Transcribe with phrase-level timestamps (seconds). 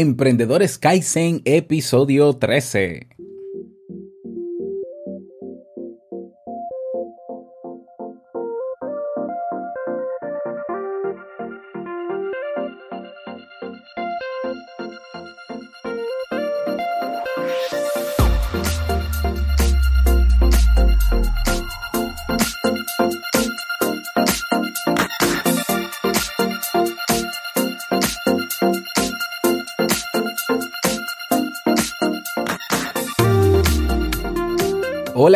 [0.00, 3.17] Emprendedores Kaizen, episodio 13.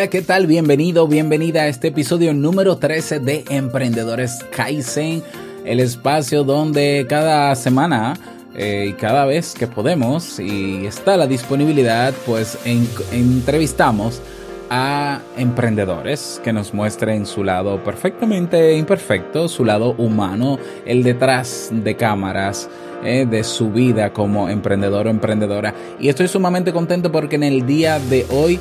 [0.09, 0.47] ¿Qué tal?
[0.47, 5.23] Bienvenido, bienvenida a este episodio número 13 de Emprendedores Kaizen,
[5.63, 8.13] el espacio donde cada semana
[8.53, 12.57] eh, y cada vez que podemos y está la disponibilidad, pues
[13.13, 14.21] entrevistamos
[14.69, 21.95] a emprendedores que nos muestren su lado perfectamente imperfecto, su lado humano, el detrás de
[21.95, 22.69] cámaras.
[23.05, 25.73] Eh, de su vida como emprendedor o emprendedora.
[25.99, 28.57] Y estoy sumamente contento porque en el día de hoy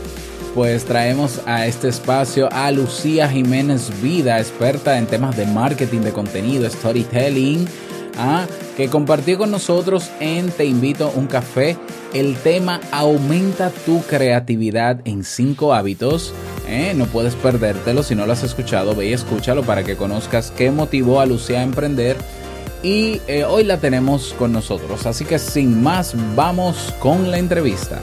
[0.55, 6.12] pues traemos a este espacio a Lucía Jiménez Vida, experta en temas de marketing de
[6.12, 7.67] contenido, storytelling,
[8.19, 8.47] ¿ah?
[8.77, 11.77] que compartió con nosotros en Te invito a un café
[12.12, 16.34] el tema Aumenta tu creatividad en cinco hábitos.
[16.69, 16.92] ¿eh?
[16.95, 20.70] No puedes perdértelo si no lo has escuchado, ve y escúchalo para que conozcas qué
[20.70, 22.17] motivó a Lucía a emprender.
[22.83, 25.06] Y eh, hoy la tenemos con nosotros.
[25.06, 28.00] Así que sin más, vamos con la entrevista.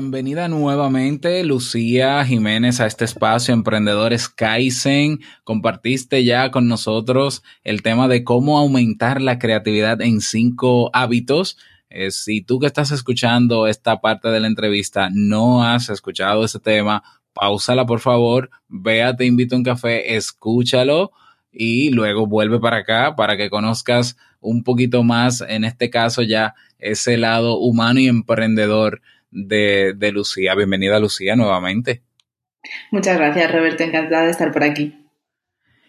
[0.00, 5.18] Bienvenida nuevamente Lucía Jiménez a este espacio Emprendedores Kaizen.
[5.42, 11.58] Compartiste ya con nosotros el tema de cómo aumentar la creatividad en cinco hábitos.
[11.90, 16.60] Eh, si tú que estás escuchando esta parte de la entrevista no has escuchado ese
[16.60, 21.10] tema, pausala por favor, vea, te invito a un café, escúchalo
[21.50, 26.54] y luego vuelve para acá para que conozcas un poquito más, en este caso ya
[26.78, 30.54] ese lado humano y emprendedor de, Lucía.
[30.54, 32.02] Bienvenida Lucía nuevamente.
[32.90, 34.94] Muchas gracias Roberto, encantada de estar por aquí.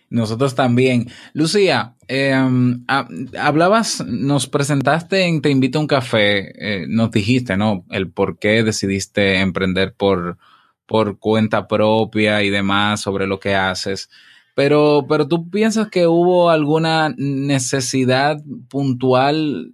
[0.10, 1.08] Nosotros también.
[1.34, 2.84] Lucía, em,
[3.38, 7.86] hablabas, nos presentaste en Te invito a un café, eh, nos dijiste, ¿no?
[7.92, 10.38] El por qué decidiste emprender por,
[10.88, 14.10] por cuenta propia y demás sobre lo que haces.
[14.56, 19.74] Pero, pero tú piensas que hubo alguna necesidad puntual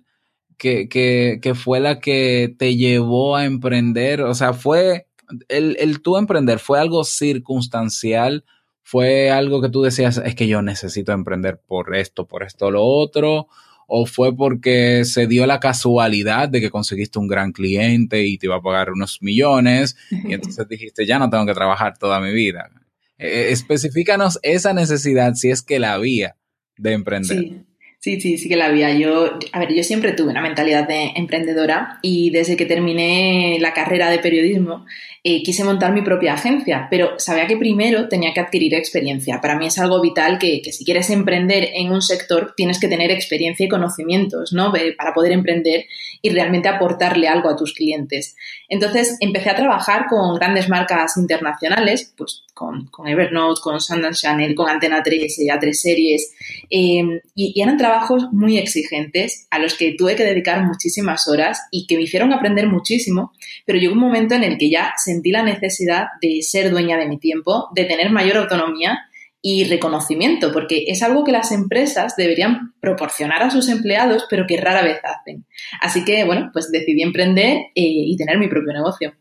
[0.58, 4.22] que, que, que fue la que te llevó a emprender?
[4.22, 5.08] O sea, fue
[5.48, 8.46] el, el tú emprender, fue algo circunstancial,
[8.84, 12.84] fue algo que tú decías, es que yo necesito emprender por esto, por esto, lo
[12.84, 13.48] otro,
[13.88, 18.48] o fue porque se dio la casualidad de que conseguiste un gran cliente y te
[18.48, 22.34] iba a pagar unos millones y entonces dijiste, ya no tengo que trabajar toda mi
[22.34, 22.70] vida.
[23.18, 26.36] E, e, especifícanos esa necesidad si es que la había
[26.78, 27.38] de emprender.
[27.38, 27.66] Sí.
[28.06, 28.92] Sí, sí, sí que la había.
[28.92, 33.74] Yo, a ver, yo siempre tuve una mentalidad de emprendedora y desde que terminé la
[33.74, 34.86] carrera de periodismo
[35.24, 39.42] eh, quise montar mi propia agencia, pero sabía que primero tenía que adquirir experiencia.
[39.42, 42.88] Para mí es algo vital que, que si quieres emprender en un sector tienes que
[42.88, 44.72] tener experiencia y conocimientos, ¿no?
[44.72, 45.86] Para poder emprender
[46.22, 48.36] y realmente aportarle algo a tus clientes.
[48.70, 54.56] Entonces empecé a trabajar con grandes marcas internacionales, pues con, con Evernote, con Sundance Channel,
[54.56, 56.34] con Antena 3, A3 Series,
[56.70, 61.86] eh, y, eran trabajos muy exigentes a los que tuve que dedicar muchísimas horas y
[61.86, 63.34] que me hicieron aprender muchísimo,
[63.66, 66.98] pero llegó un momento en el que ya se sentí la necesidad de ser dueña
[66.98, 69.00] de mi tiempo, de tener mayor autonomía
[69.42, 74.58] y reconocimiento, porque es algo que las empresas deberían proporcionar a sus empleados, pero que
[74.58, 75.46] rara vez hacen.
[75.82, 79.14] Así que, bueno, pues decidí emprender eh, y tener mi propio negocio.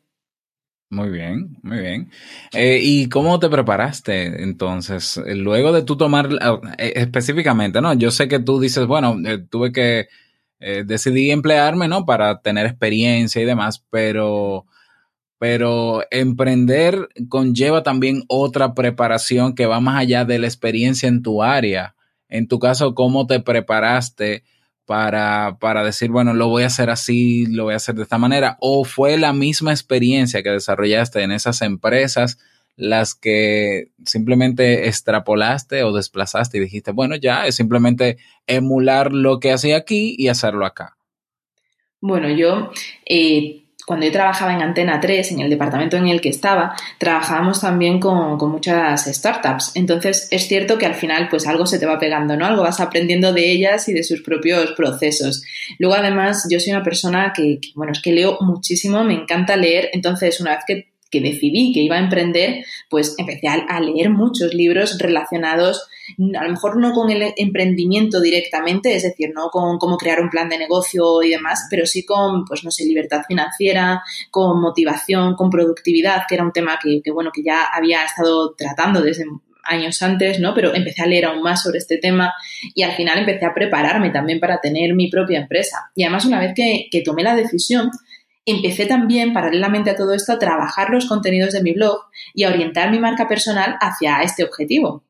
[0.95, 2.11] Muy bien, muy bien.
[2.53, 5.21] Eh, ¿Y cómo te preparaste entonces?
[5.27, 6.29] Luego de tú tomar,
[6.79, 7.95] eh, específicamente, ¿no?
[7.95, 9.17] Yo sé que tú dices, bueno,
[9.51, 10.07] tuve que,
[10.87, 12.07] decidí emplearme, ¿no?
[12.07, 14.67] Para tener experiencia y demás, pero
[15.39, 21.43] pero emprender conlleva también otra preparación que va más allá de la experiencia en tu
[21.43, 21.95] área.
[22.29, 24.45] En tu caso, ¿cómo te preparaste
[24.87, 28.19] para, para decir, bueno, lo voy a hacer así, lo voy a hacer de esta
[28.19, 28.57] manera?
[28.61, 32.39] ¿O fue la misma experiencia que desarrollaste en esas empresas
[32.77, 39.53] las que simplemente extrapolaste o desplazaste y dijiste, bueno, ya es simplemente emular lo que
[39.53, 40.97] hacía aquí y hacerlo acá?
[42.01, 42.71] Bueno, yo
[43.07, 47.61] eh, cuando yo trabajaba en Antena 3, en el departamento en el que estaba, trabajábamos
[47.61, 49.73] también con, muchas startups.
[49.75, 52.47] Entonces, es cierto que al final, pues algo se te va pegando, ¿no?
[52.47, 55.45] Algo vas aprendiendo de ellas y de sus propios procesos.
[55.79, 59.91] Luego, además, yo soy una persona que, bueno, es que leo muchísimo, me encanta leer.
[59.93, 64.53] Entonces, una vez que que decidí que iba a emprender, pues empecé a, leer muchos
[64.53, 65.89] libros relacionados,
[66.37, 70.31] a lo mejor no con el emprendimiento directamente, es decir, no con cómo crear un
[70.31, 75.35] plan de negocio y demás, pero sí con, pues no sé, libertad financiera, con motivación,
[75.37, 79.25] con productividad, que era un tema que, bueno, que ya había estado tratando desde
[79.65, 80.53] años antes, ¿no?
[80.55, 82.35] Pero empecé a leer aún más sobre este tema
[82.75, 85.91] y al final empecé a prepararme también para tener mi propia empresa.
[85.95, 87.91] Y además, una vez que, que tomé la decisión,
[88.47, 92.01] empecé también, paralelamente a todo esto, a trabajar los contenidos de mi blog
[92.35, 95.03] y a orientar mi marca personal hacia este objetivo.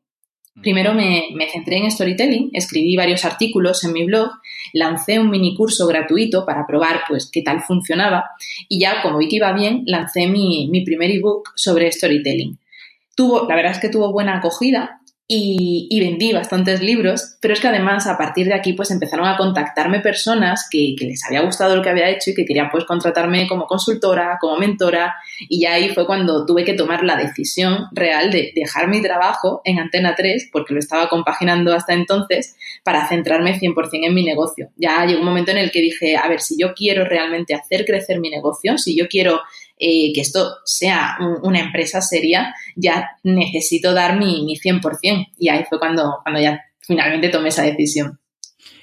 [0.63, 4.31] Primero me, me, centré en storytelling, escribí varios artículos en mi blog,
[4.73, 8.31] lancé un mini curso gratuito para probar pues qué tal funcionaba
[8.69, 12.57] y ya como vi que iba bien, lancé mi, mi primer ebook sobre storytelling.
[13.17, 17.69] Tuvo, la verdad es que tuvo buena acogida y, vendí bastantes libros, pero es que
[17.69, 21.83] además a partir de aquí pues empezaron a contactarme personas que, les había gustado lo
[21.83, 25.15] que había hecho y que querían pues contratarme como consultora, como mentora
[25.49, 29.63] y ya ahí fue cuando tuve que tomar la decisión real de dejar mi trabajo
[29.65, 34.71] en Antena 3 porque lo estaba compaginando hasta entonces para centrarme 100% en mi negocio.
[34.77, 37.87] Ya llegó un momento en el que dije, a ver, si yo quiero realmente hacer
[37.87, 39.41] crecer mi negocio, si yo quiero
[39.79, 45.29] eh, que esto sea una empresa seria, ya necesito dar mi, mi 100%.
[45.39, 48.19] Y ahí fue cuando, cuando ya finalmente tomé esa decisión.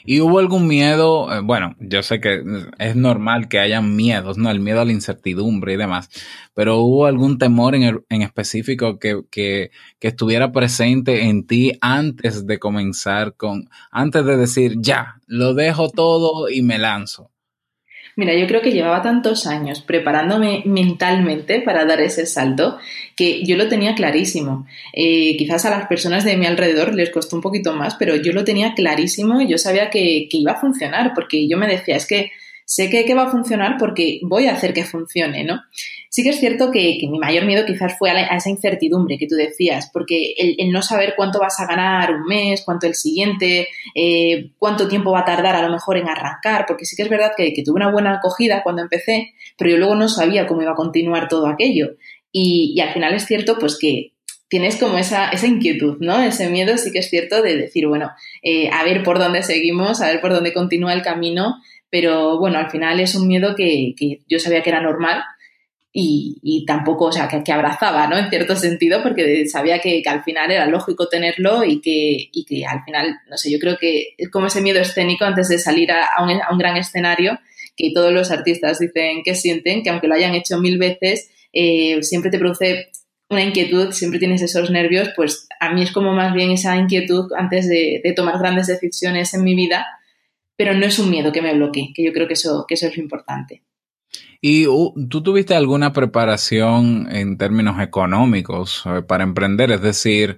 [0.03, 1.31] ¿Y hubo algún miedo?
[1.31, 2.41] Eh, bueno, yo sé que
[2.79, 4.49] es normal que hayan miedos, ¿no?
[4.49, 6.09] El miedo a la incertidumbre y demás,
[6.53, 12.47] pero ¿hubo algún temor en, en específico que, que, que, estuviera presente en ti antes
[12.47, 17.30] de comenzar con, antes de decir, ya, lo dejo todo y me lanzo?
[18.15, 22.77] Mira, yo creo que llevaba tantos años preparándome mentalmente para dar ese salto
[23.15, 24.65] que yo lo tenía clarísimo.
[24.93, 28.33] Eh, quizás a las personas de mi alrededor les costó un poquito más, pero yo
[28.33, 31.95] lo tenía clarísimo y yo sabía que, que iba a funcionar porque yo me decía,
[31.95, 32.31] es que
[32.71, 35.61] sé que, va a funcionar porque voy a hacer que funcione, ¿no?
[36.09, 39.35] Sí que es cierto que, mi mayor miedo quizás fue a, esa incertidumbre que tú
[39.35, 44.51] decías, porque el, no saber cuánto vas a ganar un mes, cuánto el siguiente, eh,
[44.57, 47.33] cuánto tiempo va a tardar a lo mejor en arrancar, porque sí que es verdad
[47.35, 50.75] que, tuve una buena acogida cuando empecé, pero yo luego no sabía cómo iba a
[50.75, 51.97] continuar todo aquello.
[52.31, 54.13] Y, al final es cierto pues que
[54.47, 56.21] tienes como esa, esa inquietud, ¿no?
[56.23, 60.01] Ese miedo sí que es cierto de decir, bueno, eh, a ver por dónde seguimos,
[60.01, 61.57] a ver por dónde continúa el camino,
[61.91, 63.93] pero bueno, al final es un miedo que,
[64.27, 65.21] yo sabía que era normal
[65.93, 68.17] y, tampoco, o sea, que, abrazaba, ¿no?
[68.17, 72.65] En cierto sentido, porque sabía que, al final era lógico tenerlo y que, y que
[72.65, 75.91] al final, no sé, yo creo que es como ese miedo escénico antes de salir
[75.91, 77.37] a, un, gran escenario
[77.75, 82.01] que todos los artistas dicen que sienten, que aunque lo hayan hecho mil veces, eh,
[82.03, 82.89] siempre te produce
[83.29, 87.33] una inquietud, siempre tienes esos nervios, pues a mí es como más bien esa inquietud
[87.37, 89.85] antes de tomar grandes decisiones en mi vida
[90.61, 92.85] pero no es un miedo que me bloquee, que yo creo que eso, que eso
[92.85, 93.63] es lo importante.
[94.39, 99.71] ¿Y uh, tú tuviste alguna preparación en términos económicos eh, para emprender?
[99.71, 100.37] Es decir,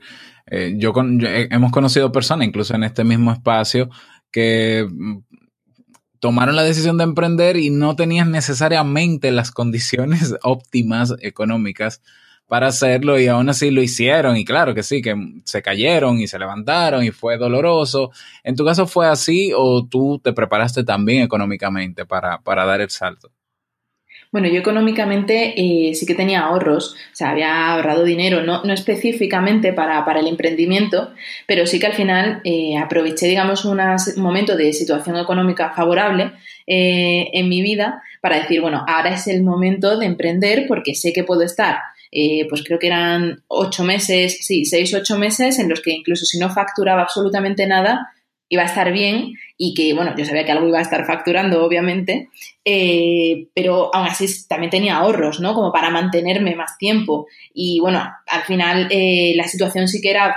[0.49, 3.89] eh, yo, hemos conocido personas, incluso en este mismo espacio,
[4.31, 5.23] que mm,
[6.21, 12.01] tomaron la decisión de emprender y no tenían necesariamente las condiciones óptimas económicas
[12.53, 16.27] para hacerlo y aún así lo hicieron y claro que sí, que se cayeron y
[16.27, 18.11] se levantaron y fue doloroso.
[18.43, 22.91] ¿En tu caso fue así o tú te preparaste también económicamente para, para dar el
[22.91, 23.31] salto?
[24.31, 28.73] Bueno, yo económicamente eh, sí que tenía ahorros, o sea, había ahorrado dinero, no, no
[28.73, 31.11] específicamente para, para, el emprendimiento,
[31.47, 33.79] pero sí que al final eh, aproveché, digamos, un
[34.17, 36.33] momento de situación económica favorable
[36.67, 41.13] eh, en mi vida para decir, bueno, ahora es el momento de emprender porque sé
[41.13, 41.77] que puedo estar
[42.15, 46.25] eh, pues creo que eran ocho meses, sí, seis, ocho meses en los que incluso
[46.25, 48.13] si no facturaba absolutamente nada,
[48.49, 51.65] iba a estar bien y que, bueno, yo sabía que algo iba a estar facturando,
[51.65, 52.29] obviamente,
[52.63, 55.55] eh, pero aún así también tenía ahorros, ¿no?
[55.55, 57.25] Como para mantenerme más tiempo.
[57.51, 60.35] Y bueno, al final eh, la situación sí que era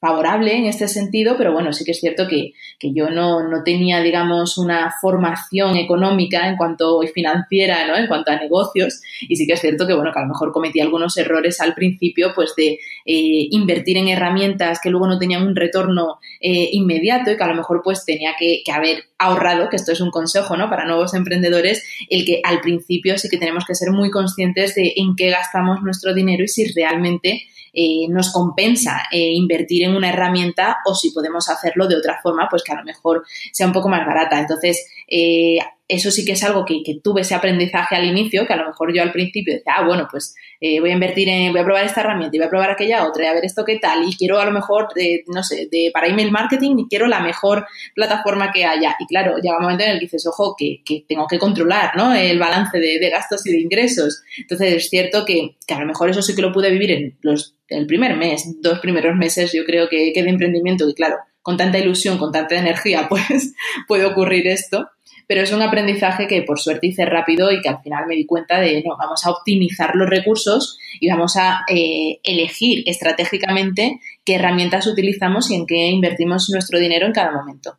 [0.00, 3.62] favorable en este sentido, pero bueno, sí que es cierto que, que yo no, no,
[3.62, 7.96] tenía, digamos, una formación económica en cuanto financiera, ¿no?
[7.96, 10.52] En cuanto a negocios, y sí que es cierto que, bueno, que a lo mejor
[10.52, 15.46] cometí algunos errores al principio, pues de eh, invertir en herramientas que luego no tenían
[15.46, 19.68] un retorno eh, inmediato y que a lo mejor pues tenía que, que haber ahorrado,
[19.68, 20.70] que esto es un consejo, ¿no?
[20.70, 24.94] Para nuevos emprendedores, el que al principio sí que tenemos que ser muy conscientes de
[24.96, 30.10] en qué gastamos nuestro dinero y si realmente eh, nos compensa eh, invertir en una
[30.10, 33.72] herramienta o si podemos hacerlo de otra forma, pues que a lo mejor sea un
[33.72, 34.38] poco más barata.
[34.38, 35.58] Entonces, eh,
[35.90, 38.94] eso sí que es algo que, tuve ese aprendizaje al inicio, que a lo mejor
[38.94, 41.84] yo al principio decía, ah, bueno, pues eh, voy a invertir en, voy a probar
[41.84, 44.08] esta herramienta y voy a probar aquella otra y a ver esto qué tal.
[44.08, 44.88] Y quiero a lo mejor,
[45.26, 48.94] no sé, de, para email marketing y quiero la mejor plataforma que haya.
[49.00, 52.14] Y claro, llega un momento en el que dices, ojo, que, tengo que controlar, ¿no?
[52.14, 54.22] El balance de, gastos y de ingresos.
[54.38, 57.18] Entonces es cierto que, que a lo mejor eso sí que lo pude vivir en
[57.22, 61.18] los el primer mes, dos primeros meses, yo creo que, que de emprendimiento, y claro,
[61.42, 63.54] con tanta ilusión, con tanta energía, pues
[63.86, 64.88] puede ocurrir esto.
[65.30, 68.26] Pero es un aprendizaje que por suerte hice rápido y que al final me di
[68.26, 74.34] cuenta de, no, vamos a optimizar los recursos y vamos a eh, elegir estratégicamente qué
[74.34, 77.78] herramientas utilizamos y en qué invertimos nuestro dinero en cada momento.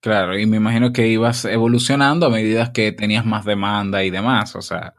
[0.00, 4.56] Claro, y me imagino que ibas evolucionando a medida que tenías más demanda y demás,
[4.56, 4.94] o sea.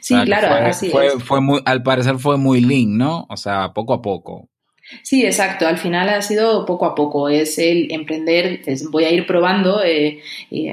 [0.00, 3.26] Sí, claro, fue, así fue, Fue muy, al parecer fue muy lean, ¿no?
[3.28, 4.48] O sea, poco a poco.
[5.02, 5.66] Sí, exacto.
[5.66, 7.28] Al final ha sido poco a poco.
[7.28, 10.20] Es el emprender, voy a ir probando eh,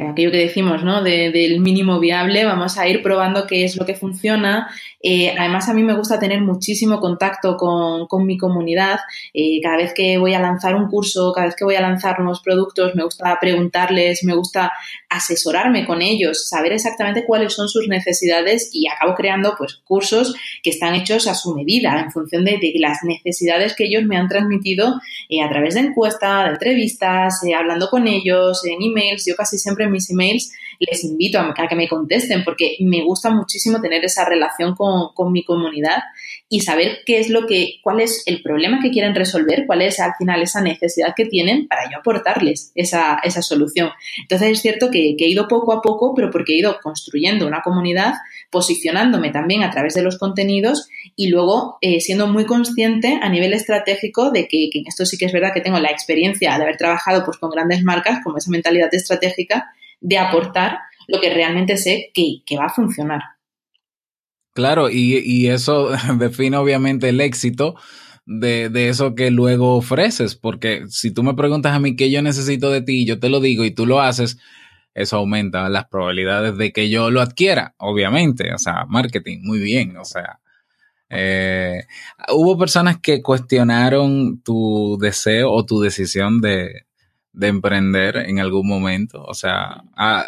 [0.10, 1.02] aquello que decimos, ¿no?
[1.02, 4.70] del mínimo viable, vamos a ir probando qué es lo que funciona.
[5.02, 9.00] Eh, además, a mí me gusta tener muchísimo contacto con, con mi comunidad.
[9.34, 12.20] Eh, cada vez que voy a lanzar un curso, cada vez que voy a lanzar
[12.20, 14.72] nuevos productos, me gusta preguntarles, me gusta
[15.10, 20.70] asesorarme con ellos, saber exactamente cuáles son sus necesidades y acabo creando pues cursos que
[20.70, 24.28] están hechos a su medida en función de, de las necesidades que ellos me han
[24.28, 29.26] transmitido eh, a través de encuestas, de entrevistas, eh, hablando con ellos, en emails.
[29.28, 30.52] Yo casi siempre en mis emails
[30.90, 35.32] les invito a, que me contesten porque me gusta muchísimo tener esa relación con, con,
[35.32, 36.04] mi comunidad
[36.50, 40.00] y saber qué es lo que, cuál es el problema que quieren resolver, cuál es
[40.00, 43.90] al final esa necesidad que tienen para yo aportarles esa, esa solución.
[44.22, 47.62] Entonces es cierto que, he ido poco a poco, pero porque he ido construyendo una
[47.62, 48.14] comunidad,
[48.52, 53.54] posicionándome también a través de los contenidos y luego eh, siendo muy consciente a nivel
[53.54, 56.78] estratégico de que, que, esto sí que es verdad que tengo la experiencia de haber
[56.78, 59.72] trabajado pues, con grandes marcas, como esa mentalidad estratégica,
[60.04, 63.22] de aportar lo que realmente sé que, va a funcionar.
[64.54, 67.76] Claro, y, eso define obviamente el éxito
[68.26, 72.22] de, de, eso que luego ofreces, porque si tú me preguntas a mí qué yo
[72.22, 74.38] necesito de ti, yo te lo digo y tú lo haces,
[74.94, 79.98] eso aumenta las probabilidades de que yo lo adquiera, obviamente, o sea, marketing, muy bien,
[79.98, 80.40] o sea.
[81.16, 81.84] Eh,
[82.30, 86.86] hubo personas que cuestionaron tu deseo o tu decisión de,
[87.34, 89.24] de emprender en algún momento?
[89.24, 90.28] O sea, a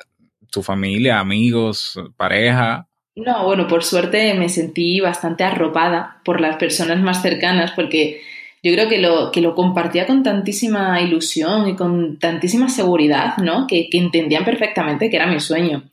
[0.51, 2.87] tu familia, amigos, pareja.
[3.15, 8.21] No, bueno, por suerte me sentí bastante arropada por las personas más cercanas porque
[8.61, 13.67] yo creo que lo, que lo compartía con tantísima ilusión y con tantísima seguridad, ¿no?
[13.67, 15.83] Que, que entendían perfectamente que era mi sueño.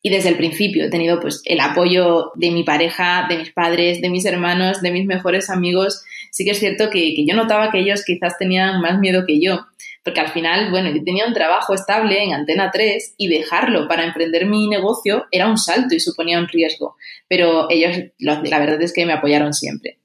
[0.00, 4.00] Y desde el principio he tenido pues el apoyo de mi pareja, de mis padres,
[4.00, 6.02] de mis hermanos, de mis mejores amigos.
[6.30, 9.40] Sí que es cierto que, que yo notaba que ellos quizás tenían más miedo que
[9.40, 9.66] yo
[10.04, 14.04] porque al final, bueno, yo tenía un trabajo estable en Antena 3 y dejarlo para
[14.04, 16.96] emprender mi negocio era un salto y suponía un riesgo,
[17.26, 19.98] pero ellos, la verdad es que me apoyaron siempre.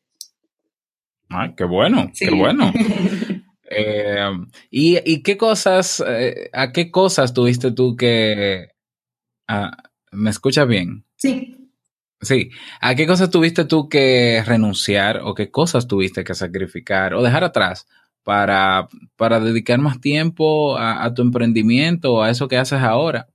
[1.30, 2.72] Ay, qué bueno, qué bueno.
[3.72, 4.18] Eh,
[4.72, 8.70] ¿y, qué cosas, eh, a qué cosas tuviste tú que...
[9.48, 9.78] Ah,
[10.12, 11.06] ¿Me escuchas bien?
[11.18, 11.56] Sí.
[12.20, 12.50] Sí.
[12.82, 17.44] ¿A qué cosas tuviste tú que renunciar o qué cosas tuviste que sacrificar o dejar
[17.44, 17.86] atrás
[18.24, 23.28] para, para dedicar más tiempo a, tu emprendimiento a eso que haces ahora?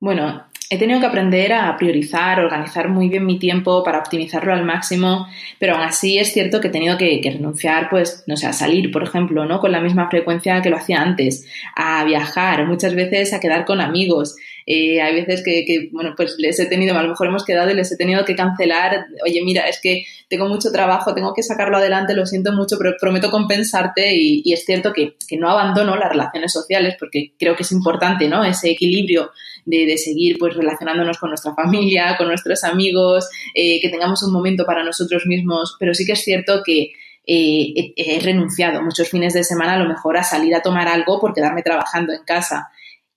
[0.00, 4.64] Bueno, he tenido que aprender a priorizar, organizar muy bien mi tiempo para optimizarlo al
[4.64, 5.26] máximo,
[5.58, 8.52] pero aún así es cierto que he tenido que, que, renunciar, pues, no sé, a
[8.52, 9.60] salir, por ejemplo, ¿no?
[9.60, 13.80] Con la misma frecuencia que lo hacía antes, a viajar, muchas veces a quedar con
[13.80, 14.36] amigos,
[14.70, 17.74] eh, hay veces que, bueno, pues les he tenido, a lo mejor hemos quedado y
[17.74, 21.78] les he tenido que cancelar, oye, mira, es que tengo mucho trabajo, tengo que sacarlo
[21.78, 26.52] adelante, lo siento mucho, pero prometo compensarte y, es cierto que, no abandono las relaciones
[26.52, 28.44] sociales porque creo que es importante, ¿no?
[28.44, 29.30] Ese equilibrio
[29.64, 34.66] de, seguir pues relacionándonos con nuestra familia, con nuestros amigos, eh, que tengamos un momento
[34.66, 36.90] para nosotros mismos, pero sí que es cierto que
[37.26, 41.18] eh, he, renunciado muchos fines de semana a lo mejor a salir a tomar algo
[41.18, 42.68] por quedarme trabajando en casa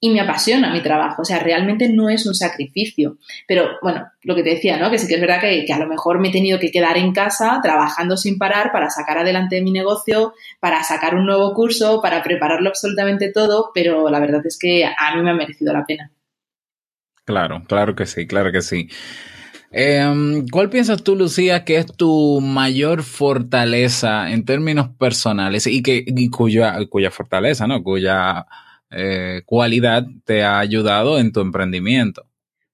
[0.03, 1.21] y me apasiona mi trabajo.
[1.21, 3.17] O sea, realmente no es un sacrificio.
[3.47, 4.89] Pero bueno, lo que te decía, ¿no?
[4.89, 7.13] Que sí que es verdad que, a lo mejor me he tenido que quedar en
[7.13, 12.23] casa trabajando sin parar para sacar adelante mi negocio, para sacar un nuevo curso, para
[12.23, 16.11] prepararlo absolutamente todo, pero la verdad es que a mí me ha merecido la pena.
[17.23, 18.89] Claro, claro que sí, claro que sí.
[19.69, 26.03] Em, ¿Cuál piensas tú, Lucía, que es tu mayor fortaleza en términos personales y, que,
[26.05, 27.83] y cuya, cuya fortaleza, ¿no?
[27.83, 28.47] Cuya
[28.91, 32.25] eh, cualidad te ha ayudado en tu emprendimiento?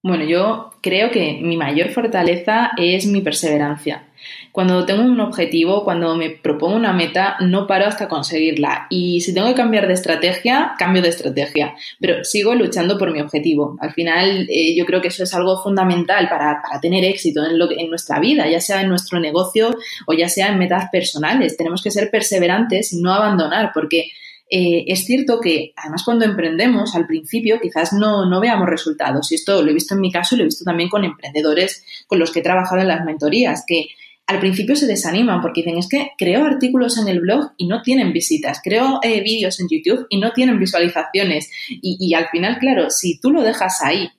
[0.03, 4.03] Bueno, yo creo que mi mayor fortaleza es mi perseverancia.
[4.51, 8.87] cuando tengo un objetivo, cuando me propongo una meta, no paro hasta conseguirla.
[8.89, 11.75] Y si tengo que cambiar de estrategia, cambio de estrategia.
[11.99, 13.77] Pero sigo luchando por mi objetivo.
[13.81, 17.69] Al final, eh, yo creo que eso es algo fundamental para, tener éxito en, lo,
[17.71, 19.75] en nuestra vida, ya sea en nuestro negocio
[20.07, 21.57] o ya sea en metas personales.
[21.57, 24.11] Tenemos que ser perseverantes y no abandonar, porque
[24.49, 29.35] eh, es cierto que además cuando emprendemos al principio quizás no, no, veamos resultados y
[29.35, 32.19] esto lo he visto en mi caso y lo he visto también con emprendedores con
[32.19, 33.87] los que he trabajado en las mentorías, que
[34.27, 37.81] al principio se desaniman porque dicen, es que creo artículos en el blog y no
[37.81, 41.49] tienen visitas, creo eh, vídeos en YouTube y no tienen visualizaciones.
[41.69, 44.09] Y, al final, claro, si tú lo dejas ahí,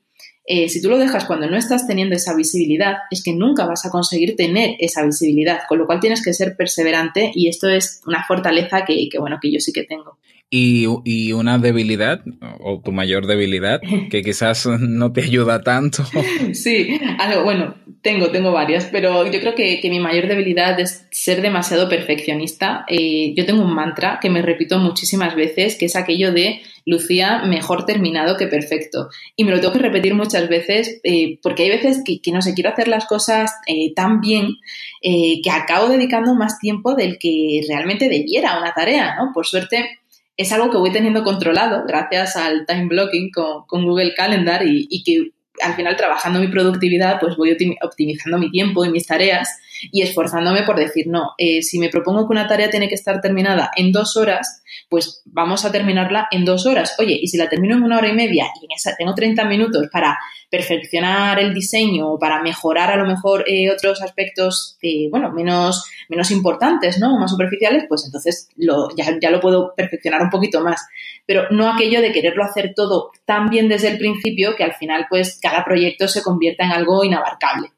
[0.50, 3.84] eh, si tú lo dejas cuando no estás teniendo esa visibilidad, es que nunca vas
[3.84, 8.00] a conseguir tener esa visibilidad, con lo cual tienes que ser perseverante y esto es
[8.06, 10.18] una fortaleza que, que bueno, que yo sí que tengo.
[10.50, 12.22] Y, y, una debilidad,
[12.60, 16.04] o tu mayor debilidad, que quizás no te ayuda tanto.
[16.54, 21.06] Sí, algo, bueno, tengo, tengo varias, pero yo creo que, que mi mayor debilidad es
[21.10, 22.86] ser demasiado perfeccionista.
[22.88, 27.42] Eh, yo tengo un mantra que me repito muchísimas veces, que es aquello de Lucía,
[27.44, 29.08] mejor terminado que perfecto.
[29.36, 32.54] Y me lo tengo que repetir muchas veces eh, porque hay veces que, no sé,
[32.54, 34.56] quiero hacer las cosas eh, tan bien
[35.00, 39.30] que acabo dedicando más tiempo del que realmente debiera a una tarea, ¿no?
[39.32, 39.98] Por suerte
[40.38, 45.32] es algo que voy teniendo controlado gracias al time blocking con, Google Calendar y, que
[45.60, 49.48] al final trabajando mi productividad pues voy optimizando mi tiempo y mis tareas
[49.92, 53.20] y esforzándome por decir, no, eh, si me propongo que una tarea tiene que estar
[53.20, 56.96] terminada en dos horas, pues vamos a terminarla en dos horas.
[56.98, 59.44] Oye, y si la termino en una hora y media y en esa tengo 30
[59.44, 60.18] minutos para
[60.50, 65.84] perfeccionar el diseño o para mejorar a lo mejor eh, otros aspectos, eh, bueno, menos,
[66.08, 67.18] menos importantes, ¿no?
[67.18, 70.86] Más superficiales, pues entonces lo, ya, ya lo puedo perfeccionar un poquito más.
[71.26, 75.06] Pero no aquello de quererlo hacer todo tan bien desde el principio que al final,
[75.10, 77.68] pues, cada proyecto se convierta en algo inabarcable.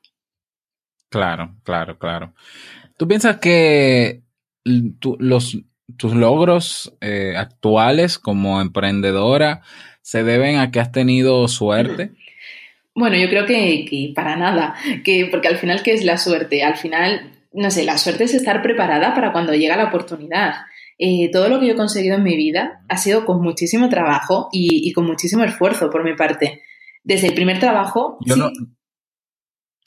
[1.09, 2.35] Claro, claro, claro.
[2.97, 4.23] ¿Tú piensas que
[4.65, 5.59] los,
[5.97, 9.63] tus logros eh, actuales como emprendedora
[10.03, 12.13] se deben a que has tenido suerte?
[12.95, 16.63] Bueno, yo creo que, para nada, que, porque al final, ¿qué es la suerte?
[16.63, 20.55] Al final, no sé, la suerte es estar preparada para cuando llega la oportunidad.
[20.99, 24.49] Eh, todo lo que yo he conseguido en mi vida ha sido con muchísimo trabajo
[24.53, 26.63] y, con muchísimo esfuerzo por mi parte.
[27.03, 28.19] Desde el primer trabajo...
[28.27, 28.51] Yo no,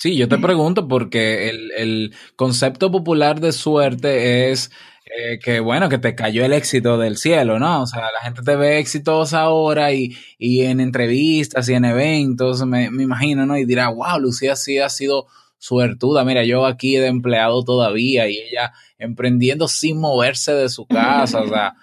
[0.04, 4.72] Sí, yo te pregunto porque el, concepto popular de suerte es
[5.16, 7.84] eh, que, bueno, que te cayó el éxito del cielo, ¿no?
[7.84, 12.66] O sea, la gente te ve exitosa ahora y, y en entrevistas y en eventos,
[12.66, 13.58] me, me, imagino, ¿no?
[13.58, 16.26] Y dirá, wow, Lucía sí ha sido suertuda.
[16.26, 21.48] Mira, yo aquí de empleado todavía y ella emprendiendo sin moverse de su casa, o
[21.48, 21.74] sea...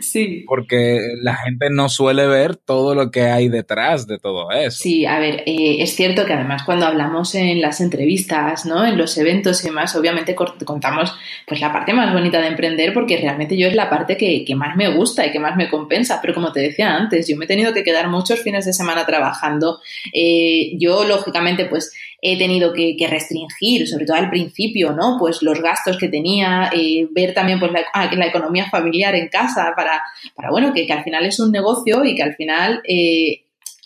[0.00, 0.44] Sí.
[0.46, 4.78] Porque la gente no suele ver todo lo que hay detrás de todo eso.
[4.82, 8.84] Sí, a ver, eh, es cierto que además cuando hablamos en las entrevistas, ¿no?
[8.84, 11.14] En los eventos y demás, obviamente contamos
[11.46, 14.76] pues la parte más bonita de emprender porque realmente yo es la parte que, más
[14.76, 16.20] me gusta y que más me compensa.
[16.20, 19.06] Pero como te decía antes, yo me he tenido que quedar muchos fines de semana
[19.06, 19.80] trabajando.
[20.12, 25.16] Eh, yo, lógicamente, pues he tenido que, restringir, sobre todo al principio, ¿no?
[25.18, 29.72] Pues los gastos que tenía, eh, ver también pues ah, la, economía familiar en casa
[29.74, 30.02] para,
[30.34, 33.44] para bueno, que, al final es un negocio y que al final, eh,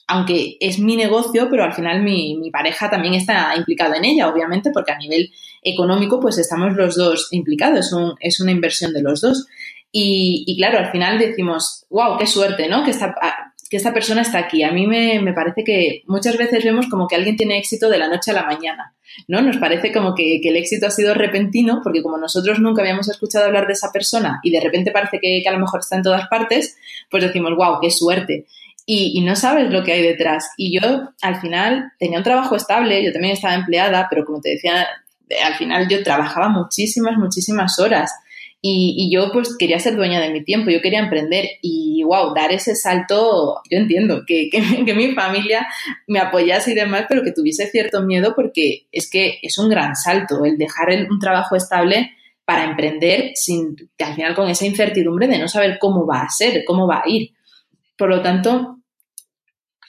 [0.08, 4.70] aunque es mi negocio, pero al final mi, pareja también está implicada en ella, obviamente,
[4.72, 5.30] porque a nivel
[5.62, 9.46] económico pues estamos los dos implicados, es, un, es una inversión de los dos.
[9.96, 12.82] Y, claro, al final decimos, wow, qué suerte, ¿no?
[12.82, 13.14] Que está,
[13.74, 14.62] que esta persona está aquí.
[14.62, 18.06] A mí me, parece que muchas veces vemos como que alguien tiene éxito de la
[18.06, 18.94] noche a la mañana,
[19.26, 19.42] ¿no?
[19.42, 23.46] Nos parece como que, el éxito ha sido repentino, porque como nosotros nunca habíamos escuchado
[23.46, 26.28] hablar de esa persona y de repente parece que, a lo mejor está en todas
[26.28, 26.76] partes,
[27.10, 28.46] pues decimos, wow, qué suerte.
[28.86, 30.50] Y, y, no sabes lo que hay detrás.
[30.56, 34.50] Y yo, al final, tenía un trabajo estable, yo también estaba empleada, pero como te
[34.50, 34.86] decía,
[35.44, 38.12] al final yo trabajaba muchísimas, muchísimas horas.
[38.66, 42.50] Y, yo pues quería ser dueña de mi tiempo, yo quería emprender y wow, dar
[42.50, 44.48] ese salto, yo entiendo que,
[44.86, 45.66] que, mi familia
[46.06, 49.94] me apoyase y demás, pero que tuviese cierto miedo porque es que es un gran
[49.94, 52.12] salto el dejar un trabajo estable
[52.46, 56.64] para emprender sin al final con esa incertidumbre de no saber cómo va a ser,
[56.64, 57.32] cómo va a ir.
[57.98, 58.78] Por lo tanto,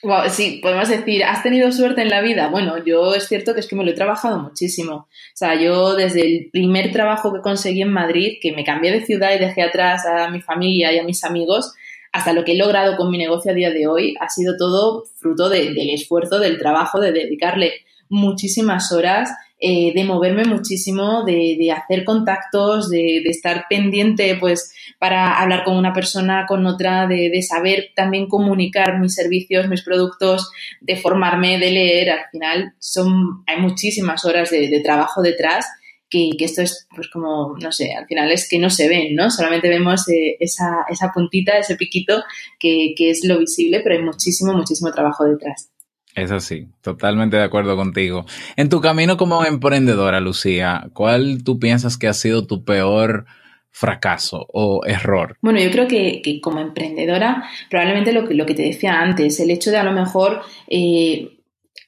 [0.06, 2.46] Wow, sí, podemos decir, ¿has tenido suerte en la vida?
[2.46, 4.94] Bueno, yo es cierto que es que me lo he trabajado muchísimo.
[4.94, 9.04] O sea, yo desde el primer trabajo que conseguí en Madrid, que me cambié de
[9.04, 11.74] ciudad y dejé atrás a mi familia y a mis amigos,
[12.12, 15.06] hasta lo que he logrado con mi negocio a día de hoy, ha sido todo
[15.16, 17.72] fruto del esfuerzo, del trabajo, de dedicarle
[18.08, 24.74] muchísimas horas eh, de moverme muchísimo, de, de hacer contactos, de, de, estar pendiente, pues,
[24.98, 29.82] para hablar con una persona, con otra, de, de, saber también comunicar mis servicios, mis
[29.82, 30.50] productos,
[30.82, 32.10] de formarme, de leer.
[32.10, 35.66] Al final, son, hay muchísimas horas de, trabajo detrás
[36.10, 39.30] que, esto es pues como, no sé, al final es que no se ven, ¿no?
[39.30, 42.22] Solamente vemos eh, esa, esa, puntita, ese piquito
[42.58, 45.70] que, que es lo visible, pero hay muchísimo, muchísimo trabajo detrás.
[46.16, 48.24] Es así, totalmente de acuerdo contigo.
[48.56, 53.26] En tu camino como emprendedora, Lucía, ¿cuál tú piensas que ha sido tu peor
[53.70, 55.36] fracaso o error?
[55.42, 59.50] Bueno, yo creo que, como emprendedora, probablemente lo que, lo que te decía antes, el
[59.50, 61.36] hecho de a lo mejor eh,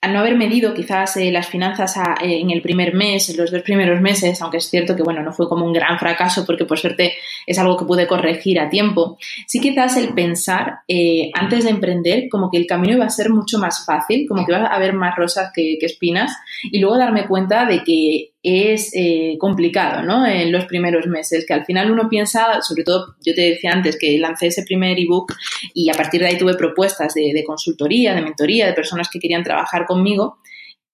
[0.00, 3.50] al no haber medido quizás eh, las finanzas eh, en el primer mes, en los
[3.50, 6.64] dos primeros meses, aunque es cierto que bueno, no fue como un gran fracaso porque
[6.64, 7.14] por suerte
[7.48, 12.28] es algo que pude corregir a tiempo, sí quizás el pensar eh, antes de emprender
[12.30, 14.92] como que el camino iba a ser mucho más fácil, como que iba a haber
[14.92, 20.26] más rosas que, espinas y luego darme cuenta de que es eh, complicado, ¿no?
[20.26, 23.96] En los primeros meses, que al final uno piensa, sobre todo, yo te decía antes
[23.98, 25.34] que lancé ese primer ebook
[25.72, 29.18] y a partir de ahí tuve propuestas de, de consultoría, de mentoría, de personas que
[29.18, 30.38] querían trabajar conmigo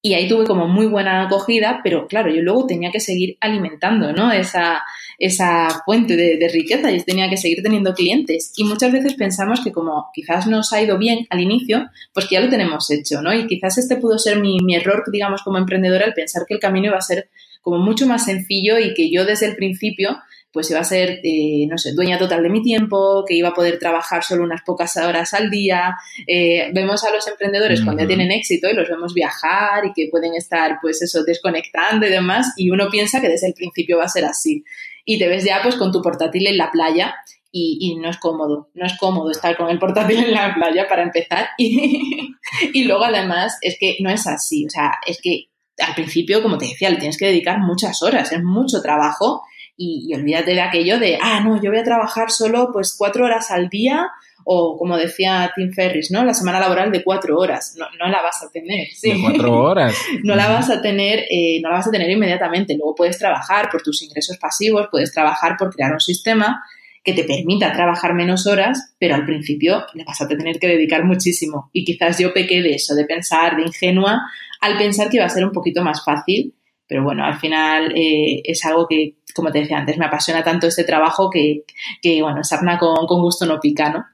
[0.06, 4.12] y ahí tuve como muy buena acogida, pero claro, yo luego tenía que seguir alimentando,
[4.12, 4.30] ¿no?
[4.30, 4.84] Esa,
[5.24, 8.52] esa fuente de, riqueza y tenía que seguir teniendo clientes.
[8.56, 12.34] Y muchas veces pensamos que como quizás nos ha ido bien al inicio, pues que
[12.34, 13.32] ya lo tenemos hecho, ¿no?
[13.32, 16.60] Y quizás este pudo ser mi, mi error, digamos, como emprendedora, el pensar que el
[16.60, 17.30] camino iba a ser
[17.62, 20.18] como mucho más sencillo y que yo desde el principio
[20.52, 23.54] pues iba a ser, eh, no sé, dueña total de mi tiempo, que iba a
[23.54, 25.96] poder trabajar solo unas pocas horas al día.
[26.28, 30.08] Eh, vemos a los emprendedores cuando ya tienen éxito y los vemos viajar y que
[30.12, 34.04] pueden estar, pues eso, desconectando y demás, y uno piensa que desde el principio va
[34.04, 34.62] a ser así.
[35.04, 37.14] Y te ves ya, pues, con tu portátil en la playa
[37.56, 41.02] y, no es cómodo, no es cómodo estar con el portátil en la playa para
[41.02, 41.50] empezar.
[41.56, 42.34] Y,
[42.72, 46.58] y luego, además, es que no es así, o sea, es que al principio, como
[46.58, 49.42] te decía, le tienes que dedicar muchas horas, es mucho trabajo
[49.76, 53.50] y, olvídate de aquello de, ah, no, yo voy a trabajar solo pues cuatro horas
[53.50, 54.08] al día
[54.44, 56.24] o como decía Tim Ferris, ¿no?
[56.24, 58.88] La semana laboral de cuatro horas, no, no la vas a tener.
[58.88, 59.12] ¿sí?
[59.12, 59.96] De cuatro horas.
[60.22, 62.76] no la vas a tener, eh, no la vas a tener inmediatamente.
[62.76, 66.62] Luego puedes trabajar por tus ingresos pasivos, puedes trabajar por crear un sistema
[67.02, 71.04] que te permita trabajar menos horas, pero al principio le vas a tener que dedicar
[71.04, 71.70] muchísimo.
[71.72, 74.22] Y quizás yo pequé de eso, de pensar, de ingenua,
[74.60, 76.54] al pensar que iba a ser un poquito más fácil
[76.86, 80.66] pero bueno, al final eh, es algo que, como te decía antes, me apasiona tanto
[80.66, 81.64] este trabajo que,
[82.02, 84.04] que bueno, sarna con, con gusto no pica, ¿no?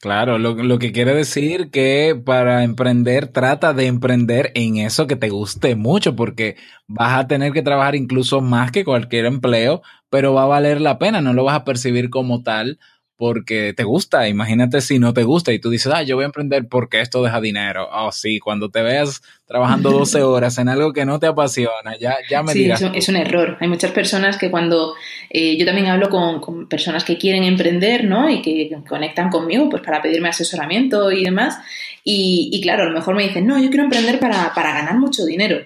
[0.00, 5.28] Claro, lo, que quiere decir que para emprender trata de emprender en eso que te
[5.28, 10.44] guste mucho porque vas a tener que trabajar incluso más que cualquier empleo, pero va
[10.44, 12.78] a valer la pena, no lo vas a percibir como tal
[13.16, 14.28] porque te gusta.
[14.28, 17.22] Imagínate si no te gusta y tú dices, ah, yo voy a emprender porque esto
[17.22, 17.88] deja dinero.
[17.90, 22.16] Oh, sí, cuando te veas trabajando 12 horas en algo que no te apasiona, ya,
[22.28, 23.56] ya me sí, Es un, error.
[23.60, 24.94] Hay muchas personas que cuando
[25.30, 28.28] eh, yo también hablo con, personas que quieren emprender, ¿no?
[28.28, 31.58] Y que conectan conmigo, pues para pedirme asesoramiento y demás.
[32.04, 34.98] Y, y claro, a lo mejor me dicen, no, yo quiero emprender para, para ganar
[34.98, 35.64] mucho dinero.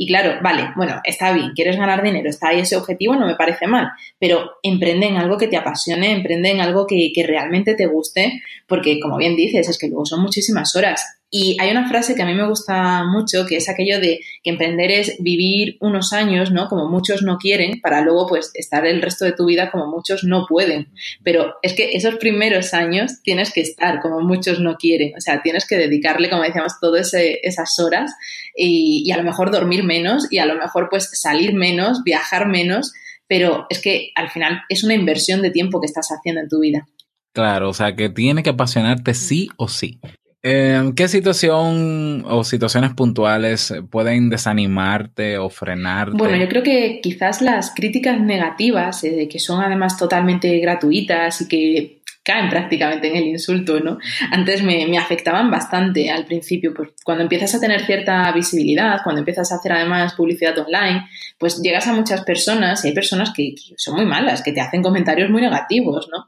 [0.00, 3.34] Y claro, vale, bueno, está bien, quieres ganar dinero, está ahí ese objetivo, no me
[3.34, 7.74] parece mal, pero emprende en algo que te apasione, emprende en algo que, que realmente
[7.74, 11.88] te guste, porque como bien dices, es que luego son muchísimas horas y hay una
[11.88, 15.76] frase que a mí me gusta mucho, que es aquello de que emprender es vivir
[15.80, 16.68] unos años, ¿no?
[16.68, 20.24] Como muchos no quieren, para luego pues estar el resto de tu vida como muchos
[20.24, 20.88] no pueden.
[21.22, 25.12] Pero es que esos primeros años tienes que estar como muchos no quieren.
[25.18, 28.14] O sea, tienes que dedicarle, como decíamos, todas esas horas
[28.56, 32.48] y, y a lo mejor dormir menos y a lo mejor pues salir menos, viajar
[32.48, 32.94] menos,
[33.26, 36.60] pero es que al final es una inversión de tiempo que estás haciendo en tu
[36.60, 36.88] vida.
[37.34, 40.00] Claro, o sea que tiene que apasionarte sí o sí.
[40.40, 46.16] Em, ¿Qué situación o situaciones puntuales pueden desanimarte o frenarte?
[46.16, 51.48] Bueno, yo creo que quizás las críticas negativas, eh, que son además totalmente gratuitas y
[51.48, 53.98] que caen prácticamente en el insulto, ¿no?
[54.30, 59.50] Antes me, afectaban bastante al principio, pues cuando empiezas a tener cierta visibilidad, cuando empiezas
[59.50, 63.96] a hacer además publicidad online, pues llegas a muchas personas y hay personas que son
[63.96, 66.26] muy malas, que te hacen comentarios muy negativos, ¿no?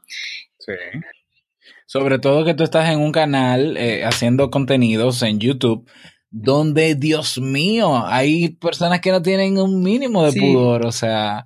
[0.57, 0.73] Sí.
[1.91, 5.85] Sobre todo que tú estás en un canal eh, haciendo contenidos en YouTube
[6.29, 11.45] donde, Dios mío, hay personas que no tienen un mínimo de pudor, o sea,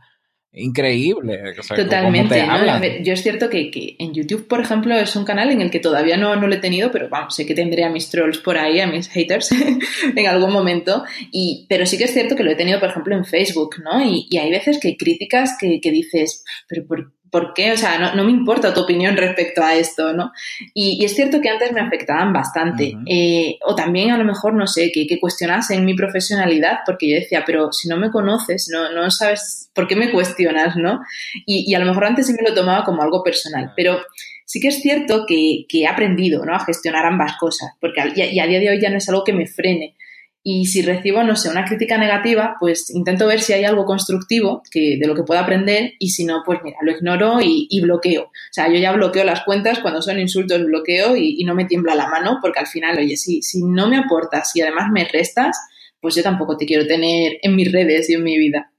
[0.51, 1.39] increíble.
[1.75, 3.01] Totalmente.
[3.03, 6.15] yo es cierto que, en YouTube, por ejemplo, es un canal en el que todavía
[6.15, 8.79] no, no lo he tenido, pero vamos, sé que tendré a mis trolls por ahí,
[8.79, 9.49] a mis haters,
[10.15, 11.05] en algún momento.
[11.31, 14.07] Y, pero sí que es cierto que lo he tenido, por ejemplo, en Facebook, ¿no?
[14.07, 17.73] Y, y hay veces que hay críticas que, que dices, pero ¿por ¿por qué?
[17.73, 20.31] O sea, no, me importa tu opinión respecto a esto, ¿no?
[20.73, 22.93] Y, es cierto que antes me afectaban bastante.
[23.05, 27.15] Eh, o también a lo mejor, no sé, que, que cuestionasen mi profesionalidad, porque yo
[27.17, 31.01] decía, pero si no me conoces, no, no sabes por qué me cuestionas, ¿no?
[31.45, 33.99] Y, a lo mejor antes sí me lo tomaba como algo personal, pero
[34.45, 36.55] sí que es cierto que, he aprendido, ¿no?
[36.55, 39.33] A gestionar ambas cosas, porque y a, día de hoy ya no es algo que
[39.33, 39.97] me frene.
[40.47, 44.61] Y si recibo, no sé, una crítica negativa, pues intento ver si hay algo constructivo
[44.69, 48.25] que, de lo que pueda aprender y si no, pues mira, lo ignoro y, bloqueo.
[48.25, 51.95] O sea, yo ya bloqueo las cuentas cuando son insultos, bloqueo y, no me tiembla
[51.95, 55.57] la mano porque al final, oye, si, si no me aportas y además me restas,
[55.99, 58.71] pues yo tampoco te quiero tener en mis redes y en mi vida.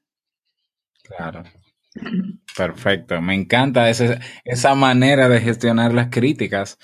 [1.02, 1.42] Claro.
[2.56, 6.78] Perfecto, me encanta esa, esa manera de gestionar las críticas.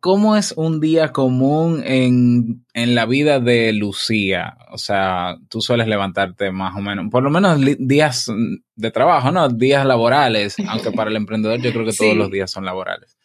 [0.00, 4.58] ¿Cómo, es un día común en, la vida de Lucía?
[4.70, 8.30] O sea, tú sueles levantarte más o menos, por lo menos días
[8.74, 9.48] de trabajo, ¿no?
[9.48, 13.16] Días laborales, aunque para el emprendedor yo creo que todos los días son laborales.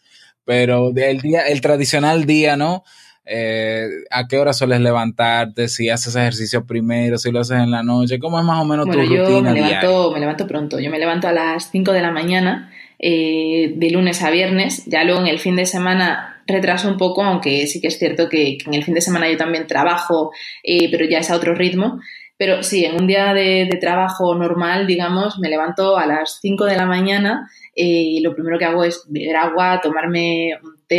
[0.45, 2.85] Pero el día, el tradicional día, ¿no?
[3.25, 5.67] Eh, ¿A qué hora sueles levantarte?
[5.67, 8.85] Si haces ejercicio primero, si lo haces en la noche, ¿cómo es más o menos
[8.85, 9.51] tu rutina?
[9.51, 10.79] Me levanto, me levanto pronto.
[10.79, 12.71] Yo me levanto a las 5 de la mañana
[13.03, 14.85] eh, de lunes a viernes.
[14.85, 18.29] Ya luego en el fin de semana retraso un poco, aunque sí que es cierto
[18.29, 20.31] que, en el fin de semana yo también trabajo,
[20.63, 21.99] eh, pero ya es a otro ritmo.
[22.37, 26.77] Pero sí, en un día de, trabajo normal, digamos, me levanto a las 5 de
[26.77, 30.53] la mañana y lo primero que hago es beber agua, tomarme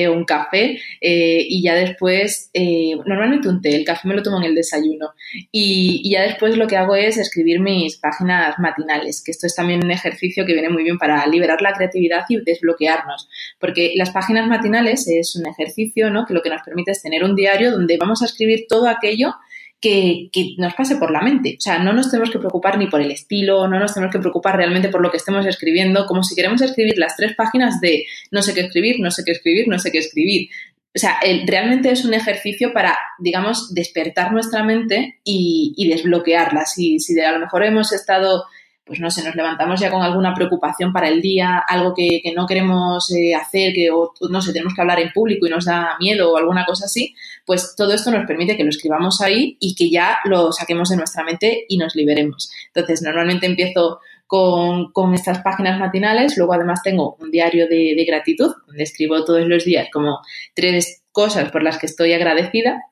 [0.09, 4.39] un café eh, y ya después, eh, normalmente un té, el café me lo tomo
[4.39, 5.11] en el desayuno
[5.51, 9.85] y, ya después lo que hago es escribir mis páginas matinales, que esto es también
[9.85, 13.29] un ejercicio que viene muy bien para liberar la creatividad y desbloquearnos,
[13.59, 16.27] porque las páginas matinales es un ejercicio ¿no?
[16.27, 19.35] que lo que nos permite es tener un diario donde vamos a escribir todo aquello
[19.83, 21.57] que, nos pase por la mente.
[21.59, 24.21] O sea, no nos tenemos que preocupar ni por el estilo, no nos tenemos que
[24.21, 28.05] preocupar realmente por lo que estemos escribiendo, como si queremos escribir las tres páginas de
[28.31, 30.49] no sé qué escribir, no sé qué escribir, no sé qué escribir.
[30.95, 36.65] O sea, realmente es un ejercicio para, digamos, despertar nuestra mente y, desbloquearla.
[36.65, 38.45] Si, si de, a lo mejor hemos estado
[38.85, 42.47] pues no sé, nos levantamos ya con alguna preocupación para el día, algo que, no
[42.47, 45.97] queremos eh, hacer, que o, no sé, tenemos que hablar en público y nos da
[46.01, 47.15] miedo o alguna cosa así,
[47.47, 50.97] pues todo esto nos permite que lo escribamos ahí y que ya lo saquemos de
[50.97, 52.51] nuestra mente y nos liberemos.
[52.75, 58.53] Entonces, normalmente empiezo con, estas páginas matinales, luego además tengo un diario de, de gratitud,
[58.67, 60.21] donde escribo todos los días como
[60.55, 62.83] tres cosas por las que estoy agradecida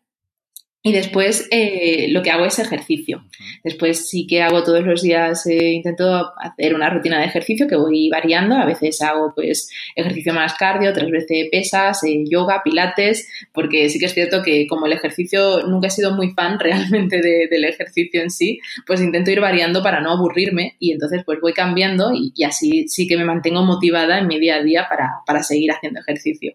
[0.82, 3.22] y después eh, lo que hago es ejercicio.
[3.62, 7.76] Después sí que hago todos los días, eh, intento hacer una rutina de ejercicio que
[7.76, 8.54] voy variando.
[8.54, 13.98] A veces hago pues ejercicio más cardio, otras veces pesas, eh, yoga, pilates, porque sí
[13.98, 18.22] que es cierto que como el ejercicio nunca he sido muy fan realmente del ejercicio
[18.22, 22.32] en sí, pues intento ir variando para no aburrirme y entonces pues voy cambiando y,
[22.44, 26.00] así sí que me mantengo motivada en mi día a día para, para seguir haciendo
[26.00, 26.54] ejercicio.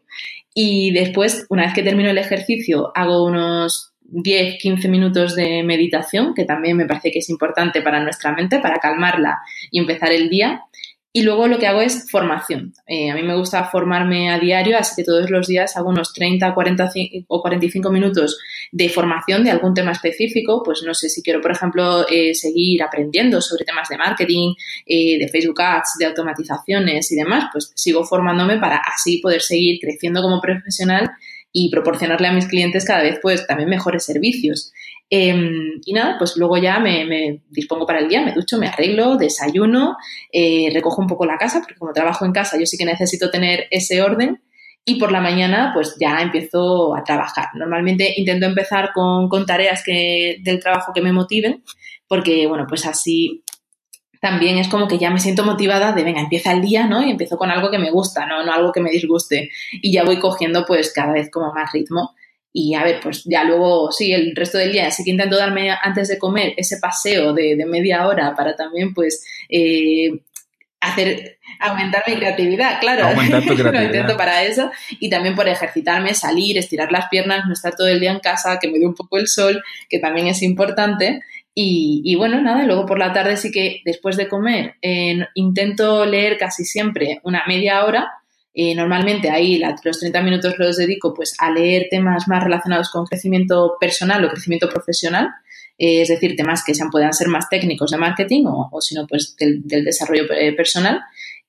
[0.58, 6.34] Y después, una vez que termino el ejercicio, hago unos 10, 15 minutos de meditación,
[6.34, 9.40] que también me parece que es importante para nuestra mente, para calmarla
[9.72, 10.62] y empezar el día.
[11.12, 12.74] Y luego lo que hago es formación.
[12.88, 16.12] Eh, a mí me gusta formarme a diario, así que todos los días hago unos
[16.14, 16.92] 30, 40
[17.28, 18.38] o 45 minutos
[18.74, 20.62] de formación de algún tema específico.
[20.62, 25.18] Pues no sé si quiero, por ejemplo, eh, seguir aprendiendo sobre temas de marketing, eh,
[25.18, 30.22] de Facebook Ads, de automatizaciones y demás, pues sigo formándome para así poder seguir creciendo
[30.22, 31.12] como profesional
[31.58, 34.74] y proporcionarle a mis clientes cada vez pues también mejores servicios.
[35.10, 39.16] Em, y nada, pues luego ya me, dispongo para el día, me ducho, me arreglo,
[39.16, 39.96] desayuno,
[40.34, 43.32] eh, recojo un poco la casa, porque como trabajo en casa yo sí que necesito
[43.32, 44.42] tener ese orden.
[44.84, 47.48] Y por la mañana, pues ya empiezo a trabajar.
[47.54, 51.64] Normalmente intento empezar con, con tareas que, del trabajo que me motiven,
[52.10, 53.45] porque, bueno, pues así
[54.26, 57.06] también es como que ya me siento motivada de, venga, empieza el día, ¿no?
[57.06, 58.44] Y empiezo con algo que me gusta, ¿no?
[58.44, 59.52] No algo que me disguste.
[59.72, 62.16] Y ya voy cogiendo pues cada vez como más ritmo.
[62.52, 65.70] Y a ver, pues ya luego, sí, el resto del día, así que intento darme
[65.80, 70.10] antes de comer ese paseo de, media hora para también pues eh,
[70.80, 73.06] hacer aumentar mi creatividad, claro.
[73.06, 73.74] Aumentar tu creatividad.
[73.80, 77.90] Lo intento para eso y también por ejercitarme, salir, estirar las piernas, no estar todo
[77.90, 81.22] el día en casa, que me dé un poco el sol, que también es importante
[81.58, 84.76] y, bueno, nada, luego por la tarde sí que después de comer
[85.36, 88.12] intento leer casi siempre una media hora.
[88.58, 93.06] Eh, normalmente ahí los 30 minutos los dedico pues a leer temas más relacionados con
[93.06, 95.30] crecimiento personal o crecimiento profesional,
[95.78, 98.96] eh, es decir, temas que sean, puedan ser más técnicos de marketing o, o si
[98.96, 101.02] no, pues del, desarrollo eh, personal.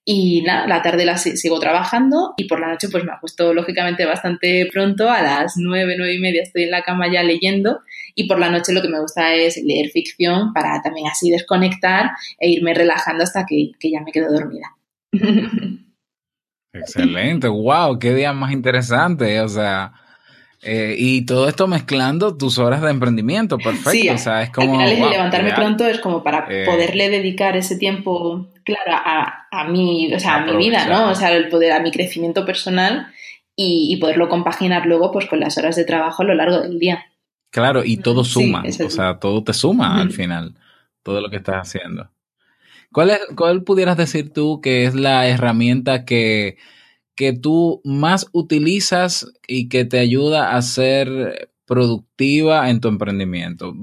[0.09, 4.07] Y nada, la tarde la sigo trabajando y por la noche pues me acuesto lógicamente
[4.07, 7.81] bastante pronto, a las nueve, nueve y media estoy en la cama ya leyendo
[8.15, 12.13] y por la noche lo que me gusta es leer ficción para también así desconectar
[12.39, 14.77] e irme relajando hasta que, ya me quedo dormida.
[16.73, 19.93] Excelente, wow, qué día más interesante, o sea,
[20.63, 23.91] eh, y todo esto mezclando tus horas de emprendimiento, perfecto.
[23.91, 24.81] Sí, o sea, es como.
[24.81, 29.69] Al final levantarme pronto es como para eh, poderle dedicar ese tiempo, claro, a, a
[29.69, 31.11] mi, o sea, a mi vida, ¿no?
[31.11, 33.09] O sea, el poder, a mi crecimiento personal
[33.55, 36.79] y, y, poderlo compaginar luego pues con las horas de trabajo a lo largo del
[36.79, 37.05] día.
[37.51, 40.55] Claro, y todo suma, o sea, todo te suma al final,
[41.03, 42.11] todo lo que estás haciendo.
[42.93, 46.59] ¿Cuál, es, ¿Cuál pudieras decir tú que es la herramienta que,
[47.17, 53.75] que tú más utilizas y que te ayuda a ser productiva en tu emprendimiento?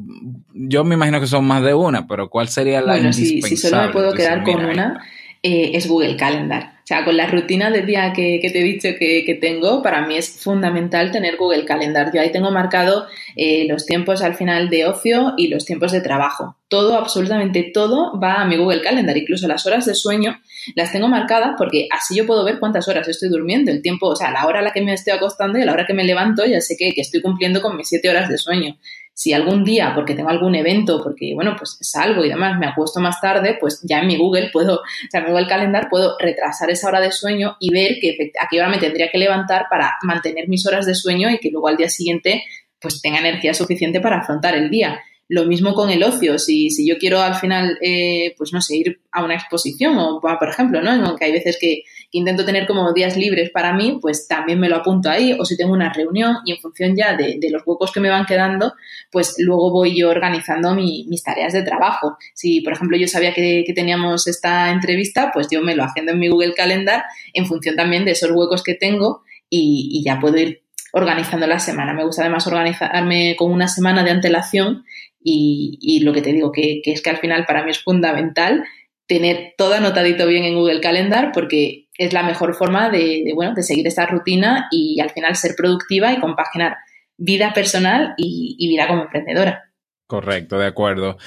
[0.54, 3.58] Yo me imagino que son más de una, pero ¿cuál sería la bueno, si, si
[3.58, 5.04] solo me puedo quedar con una,
[5.42, 6.73] eh, es Google Calendar.
[6.84, 10.18] O sea, con la rutina de día que, te he dicho que, tengo, para mí
[10.18, 12.12] es fundamental tener Google Calendar.
[12.14, 16.02] Yo ahí tengo marcado eh, los tiempos al final de ocio y los tiempos de
[16.02, 16.58] trabajo.
[16.68, 19.16] Todo, absolutamente todo va a mi Google Calendar.
[19.16, 20.42] Incluso las horas de sueño
[20.76, 23.72] las tengo marcadas porque así yo puedo ver cuántas horas estoy durmiendo.
[23.72, 25.72] El tiempo, o sea, la hora a la que me estoy acostando y a la
[25.72, 28.38] hora que me levanto, ya sé que, que estoy cumpliendo con mis siete horas de
[28.38, 28.76] sueño
[29.14, 33.00] si algún día, porque tengo algún evento, porque, bueno, pues salgo y demás, me acuesto
[33.00, 36.70] más tarde, pues ya en mi Google puedo, o sea, mi Google Calendar puedo retrasar
[36.72, 39.94] esa hora de sueño y ver que a qué hora me tendría que levantar para
[40.02, 42.44] mantener mis horas de sueño y que luego al día siguiente
[42.80, 45.00] pues tenga energía suficiente para afrontar el día.
[45.30, 48.76] Lo mismo con el ocio, si, si yo quiero al final, eh, pues no sé,
[48.76, 51.16] ir a una exposición o, por ejemplo, ¿no?
[51.16, 54.78] Que hay veces que, intento tener como días libres para mí, pues también me lo
[54.78, 58.00] apunto ahí, o si tengo una reunión y en función ya de, los huecos que
[58.00, 58.74] me van quedando,
[59.12, 62.16] pues luego voy yo organizando mis tareas de trabajo.
[62.36, 66.20] Si, por ejemplo, yo sabía que, teníamos esta entrevista, pues yo me lo haciendo en
[66.20, 70.62] mi Google Calendar en función también de esos huecos que tengo y, ya puedo ir
[70.92, 71.94] organizando la semana.
[71.94, 74.86] Me gusta además organizarme con una semana de antelación
[75.20, 78.64] y, lo que te digo, que, es que al final para mí es fundamental
[79.08, 83.64] tener todo anotadito bien en Google Calendar porque es la mejor forma de, bueno, de
[83.64, 86.78] seguir esta rutina y al final ser productiva y compaginar
[87.18, 89.72] vida personal y, y vida como emprendedora.
[90.08, 91.18] Correcto, de acuerdo.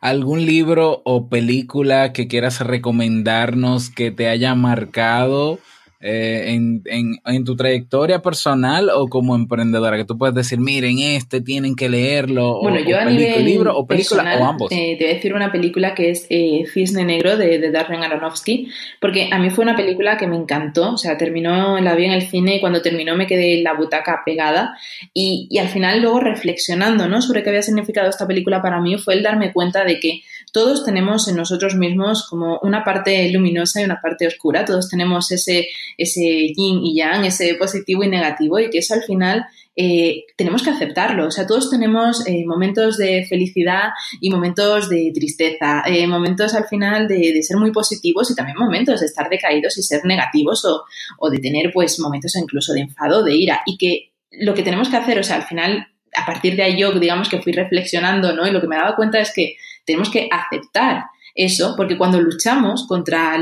[0.00, 5.58] ¿Algún libro o película que quieras recomendarnos que te haya marcado?
[6.02, 9.98] Eh, en, en, en, tu trayectoria personal o como emprendedora?
[9.98, 12.58] Que tú puedes decir, miren, este tienen que leerlo.
[12.62, 14.70] Bueno, yo a nivel libro o película o ambos.
[14.70, 18.68] te voy a decir una película que es eh, Cisne Negro de, de, Darren Aronofsky,
[18.98, 20.94] porque a mí fue una película que me encantó.
[20.94, 23.74] O sea, terminó, la vi en el cine y cuando terminó me quedé en la
[23.74, 24.78] butaca pegada.
[25.12, 27.20] Y, y al final, luego reflexionando ¿no?
[27.20, 30.84] sobre qué había significado esta película para mí, fue el darme cuenta de que todos
[30.84, 34.64] tenemos en nosotros mismos como una parte luminosa y una parte oscura.
[34.64, 39.02] Todos tenemos ese ese yin y yang, ese positivo y negativo, y que eso al
[39.02, 41.26] final eh, tenemos que aceptarlo.
[41.26, 46.66] O sea, todos tenemos eh, momentos de felicidad y momentos de tristeza, eh, momentos al
[46.66, 50.84] final de, ser muy positivos y también momentos de estar decaídos y ser negativos o,
[51.18, 53.62] o de tener pues momentos incluso de enfado, de ira.
[53.64, 56.78] Y que lo que tenemos que hacer, o sea, al final, a partir de ahí
[56.78, 58.46] yo, digamos que fui reflexionando, ¿no?
[58.46, 62.86] Y lo que me daba cuenta es que tenemos que aceptar eso, porque cuando luchamos
[62.86, 63.38] contra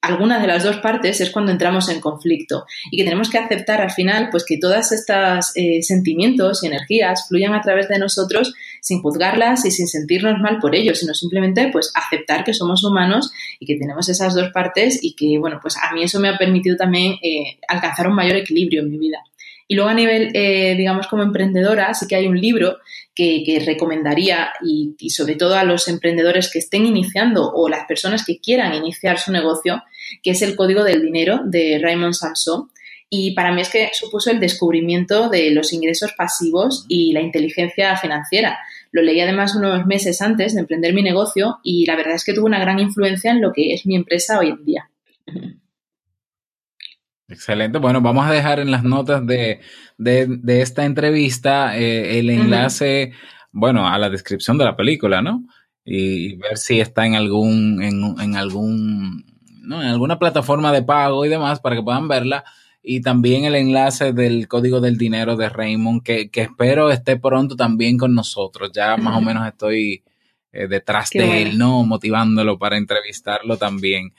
[0.00, 3.80] alguna de las dos partes es cuando entramos en conflicto y que tenemos que aceptar
[3.82, 8.54] al final pues que todas estas eh, sentimientos y energías fluyan a través de nosotros
[8.80, 13.30] sin juzgarlas y sin sentirnos mal por ello, sino simplemente pues aceptar que somos humanos
[13.58, 16.38] y que tenemos esas dos partes y que bueno pues a mí eso me ha
[16.38, 19.18] permitido también eh, alcanzar un mayor equilibrio en mi vida.
[19.70, 22.78] Y luego a nivel, eh, digamos, como emprendedora, sí que hay un libro
[23.14, 28.40] que, recomendaría y, sobre todo a los emprendedores que estén iniciando o las personas que
[28.40, 29.80] quieran iniciar su negocio,
[30.24, 32.68] que es El Código del Dinero de Raymond Samson.
[33.08, 37.96] Y para mí es que supuso el descubrimiento de los ingresos pasivos y la inteligencia
[37.96, 38.58] financiera.
[38.90, 42.34] Lo leí además unos meses antes de emprender mi negocio y la verdad es que
[42.34, 44.90] tuvo una gran influencia en lo que es mi empresa hoy en día.
[47.30, 47.78] Excelente.
[47.78, 49.60] Bueno, vamos a dejar en las notas de,
[50.48, 53.12] esta entrevista eh, el enlace,
[53.52, 55.44] bueno, a la descripción de la película, ¿no?
[55.84, 59.24] Y, ver si está en algún, en, algún,
[59.62, 59.80] ¿no?
[59.80, 62.44] En alguna plataforma de pago y demás para que puedan verla.
[62.82, 67.96] Y también el enlace del código del dinero de Raymond, que, espero esté pronto también
[67.96, 68.72] con nosotros.
[68.74, 70.02] Ya más o menos estoy
[70.50, 71.84] eh, detrás de él, ¿no?
[71.84, 74.12] Motivándolo para entrevistarlo también.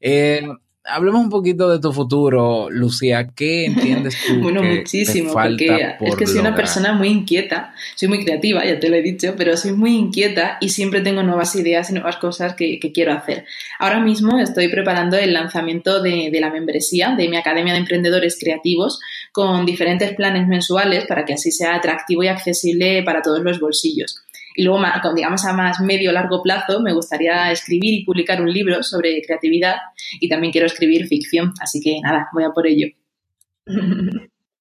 [0.00, 0.46] Eh,
[0.84, 3.28] hablemos un poquito de tu futuro, Lucía.
[3.34, 4.38] ¿Qué entiendes tú?
[4.42, 8.88] bueno, muchísimo, porque es que soy una persona muy inquieta, soy muy creativa, ya te
[8.88, 12.54] lo he dicho, pero soy muy inquieta y siempre tengo nuevas ideas y nuevas cosas
[12.54, 13.44] que, quiero hacer.
[13.78, 18.36] Ahora mismo estoy preparando el lanzamiento de, de la membresía de mi Academia de Emprendedores
[18.38, 18.98] Creativos
[19.30, 24.22] con diferentes planes mensuales para que así sea atractivo y accesible para todos los bolsillos.
[24.54, 24.84] Y luego,
[25.14, 29.76] digamos, a más medio largo plazo, me gustaría escribir y publicar un libro sobre creatividad
[30.20, 31.52] y también quiero escribir ficción.
[31.60, 32.88] Así que nada, voy a por ello.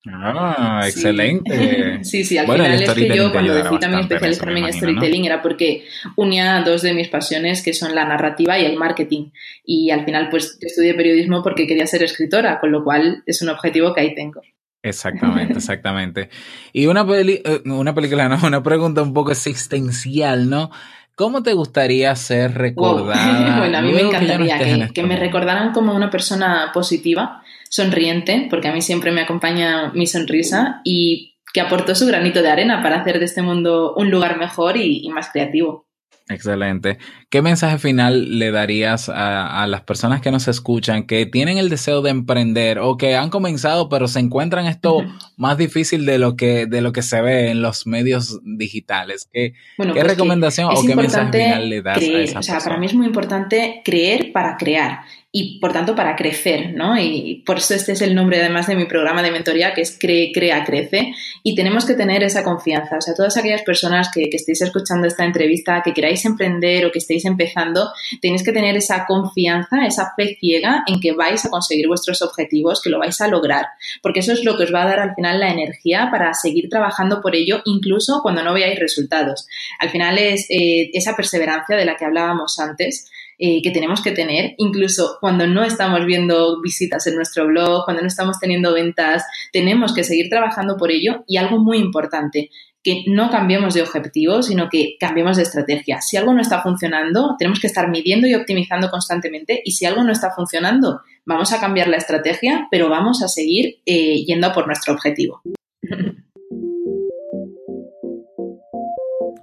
[0.08, 2.00] Ah, excelente.
[2.04, 5.86] Sí, sí, al final es que yo cuando decidí también especializarme en storytelling era porque
[6.16, 9.30] unía dos de mis pasiones que son la narrativa y el marketing.
[9.64, 13.50] Y al final pues estudié periodismo porque quería ser escritora, con lo cual es un
[13.50, 14.42] objetivo que ahí tengo.
[14.84, 16.30] Exactamente, exactamente.
[16.74, 20.72] Y una, peli eh, una película, no, una pregunta un poco existencial, ¿no?
[21.16, 23.60] ¿Cómo te gustaría ser recordada?
[23.60, 28.74] bueno, a mí me encantaría que, me recordaran como una persona positiva, sonriente, porque a
[28.74, 33.20] mí siempre me acompaña mi sonrisa y que aportó su granito de arena para hacer
[33.20, 35.86] de este mundo un lugar mejor y más creativo.
[36.32, 36.98] Excelente.
[37.30, 42.02] ¿Qué mensaje final le darías a, las personas que nos escuchan que tienen el deseo
[42.02, 45.04] de emprender o que han comenzado pero se encuentran esto
[45.38, 49.30] más difícil de lo que de lo que se ve en los medios digitales?
[49.32, 52.78] ¿Qué, ¿qué pues recomendación o qué mensaje final le das a esa O sea, para
[52.78, 55.02] mí es muy importante creer para crear
[55.34, 57.00] y por tanto para crecer, ¿no?
[57.00, 59.98] Y por eso este es el nombre además de mi programa de mentoría que es
[59.98, 64.30] Cree, Crea, Crece y tenemos que tener esa confianza, o sea, todas aquellas personas que,
[64.30, 68.76] que estéis escuchando esta entrevista, que queráis emprender o que estéis empezando, tenéis que tener
[68.76, 73.20] esa confianza, esa fe ciega en que vais a conseguir vuestros objetivos, que lo vais
[73.22, 73.68] a lograr,
[74.02, 76.68] porque eso es lo que os va a dar al final la energía para seguir
[76.70, 79.48] trabajando por ello, incluso cuando no veáis resultados.
[79.80, 83.10] Al final es eh, esa perseverancia de la que hablábamos antes,
[83.44, 88.04] eh, que tenemos que tener, incluso cuando no estamos viendo visitas en nuestro blog, cuando
[88.04, 92.52] no estamos teniendo ventas, tenemos que seguir trabajando por ello y algo muy importante,
[92.84, 96.02] que no cambiemos de objetivo, sino que cambiemos de estrategia.
[96.02, 100.04] Si algo no está funcionando, tenemos que estar midiendo y optimizando constantemente y si algo
[100.04, 104.68] no está funcionando, vamos a cambiar la estrategia, pero vamos a seguir eh, yendo por
[104.68, 105.42] nuestro objetivo.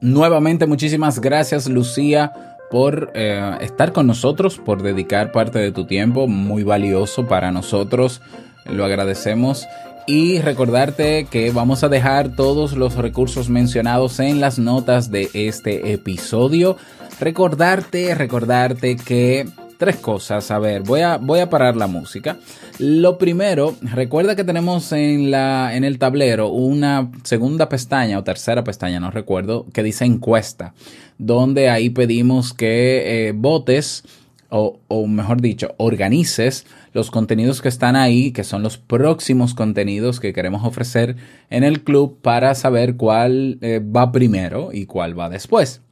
[0.00, 6.26] Nuevamente, muchísimas gracias, Lucía por eh, estar con nosotros, por dedicar parte de tu tiempo,
[6.26, 8.20] muy valioso para nosotros.
[8.66, 9.66] Lo agradecemos.
[10.06, 15.92] Y recordarte que vamos a dejar todos los recursos mencionados en las notas de este
[15.92, 16.78] episodio.
[17.20, 19.46] Recordarte, recordarte que
[19.78, 20.50] tres cosas.
[20.50, 22.38] A ver, voy a, voy a parar la música.
[22.78, 28.64] Lo primero, recuerda que tenemos en, la, en el tablero una segunda pestaña o tercera
[28.64, 30.74] pestaña, no recuerdo, que dice encuesta,
[31.16, 34.04] donde ahí pedimos que eh, votes
[34.50, 40.20] o, o, mejor dicho, organices los contenidos que están ahí, que son los próximos contenidos
[40.20, 41.16] que queremos ofrecer
[41.50, 45.82] en el club para saber cuál eh, va primero y cuál va después.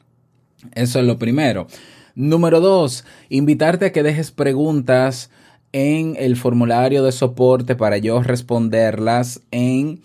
[0.74, 1.66] Eso es lo primero.
[2.16, 5.30] Número dos, invitarte a que dejes preguntas
[5.72, 10.00] en el formulario de soporte para yo responderlas en,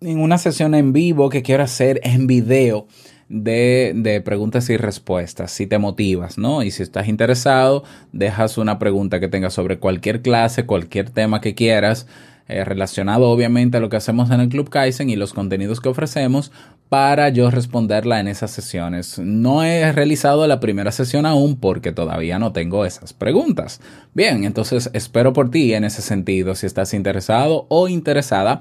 [0.00, 2.86] en una sesión en vivo que quiero hacer en video
[3.28, 6.62] de, de, preguntas y respuestas, si te motivas, ¿no?
[6.62, 11.54] Y si estás interesado, dejas una pregunta que tengas sobre cualquier clase, cualquier tema que
[11.54, 12.06] quieras
[12.48, 15.88] eh, relacionado obviamente a lo que hacemos en el Club Kaizen y los contenidos que
[15.88, 16.50] ofrecemos
[16.92, 19.18] para yo responderla en esas sesiones.
[19.18, 23.80] No he realizado la primera sesión aún porque todavía no tengo esas preguntas.
[24.12, 28.60] Bien, entonces espero por ti en ese sentido si estás interesado o interesada.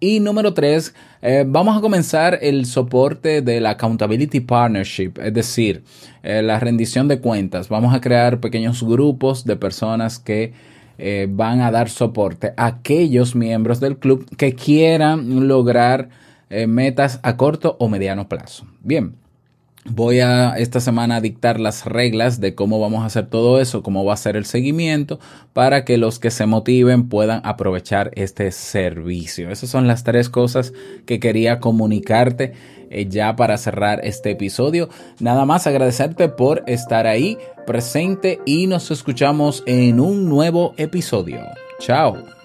[0.00, 5.84] Y número tres, eh, vamos a comenzar el soporte de la Accountability Partnership, es decir,
[6.24, 7.68] eh, la rendición de cuentas.
[7.68, 10.52] Vamos a crear pequeños grupos de personas que
[10.98, 16.08] eh, van a dar soporte a aquellos miembros del club que quieran lograr
[16.50, 18.66] eh, metas a corto o mediano plazo.
[18.80, 19.14] Bien,
[19.84, 24.04] voy a esta semana dictar las reglas de cómo vamos a hacer todo eso, cómo
[24.04, 25.18] va a ser el seguimiento
[25.52, 29.50] para que los que se motiven puedan aprovechar este servicio.
[29.50, 30.72] Esas son las tres cosas
[31.06, 32.52] que quería comunicarte
[32.90, 34.88] eh, ya para cerrar este episodio.
[35.20, 41.40] Nada más agradecerte por estar ahí presente y nos escuchamos en un nuevo episodio.
[41.80, 42.37] Chao.